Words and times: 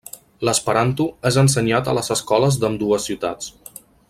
L'esperanto 0.47 1.07
és 1.31 1.37
ensenyat 1.43 1.91
a 1.91 1.95
les 1.99 2.11
escoles 2.19 2.61
d'ambdues 2.65 3.11
ciutats. 3.11 3.55